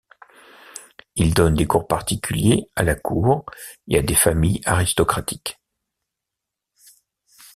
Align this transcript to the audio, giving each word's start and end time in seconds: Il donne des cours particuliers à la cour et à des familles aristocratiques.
Il 1.13 1.35
donne 1.35 1.53
des 1.53 1.67
cours 1.67 1.85
particuliers 1.87 2.67
à 2.75 2.81
la 2.81 2.95
cour 2.95 3.45
et 3.87 3.99
à 3.99 4.01
des 4.01 4.15
familles 4.15 4.59
aristocratiques. 4.65 5.59